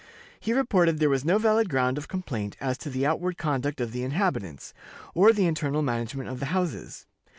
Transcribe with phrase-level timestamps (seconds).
[0.39, 3.91] He reported there was no valid ground of complaint as to the outward conduct of
[3.91, 4.73] the inhabitants,
[5.13, 7.05] or the internal management of the houses.